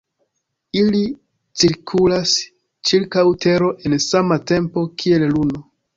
[0.83, 1.01] Ili
[1.63, 2.33] cirkulas
[2.93, 5.63] ĉirkaŭ Tero en sama tempo kiel Luno.